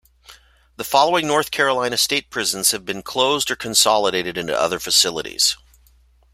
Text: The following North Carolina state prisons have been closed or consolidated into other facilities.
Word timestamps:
The 0.77 0.83
following 0.83 1.27
North 1.27 1.51
Carolina 1.51 1.95
state 1.95 2.31
prisons 2.31 2.71
have 2.71 2.83
been 2.85 3.03
closed 3.03 3.51
or 3.51 3.55
consolidated 3.55 4.35
into 4.35 4.59
other 4.59 4.79
facilities. 4.79 5.55